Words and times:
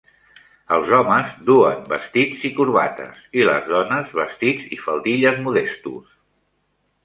Els 0.77 0.87
homes 0.99 1.29
duen 1.49 1.83
vestits 1.91 2.41
i 2.49 2.51
corbates 2.61 3.21
i 3.43 3.47
les 3.51 3.69
dones, 3.75 4.11
vestits 4.23 4.69
i 4.79 4.83
faldilles 4.89 5.41
modestos. 5.49 6.21